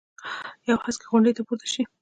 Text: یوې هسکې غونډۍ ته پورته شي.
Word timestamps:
یوې 0.67 0.81
هسکې 0.85 1.05
غونډۍ 1.11 1.31
ته 1.37 1.41
پورته 1.47 1.67
شي. 1.73 1.81